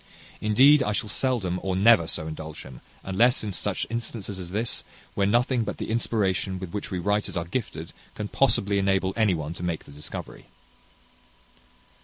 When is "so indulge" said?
2.07-2.63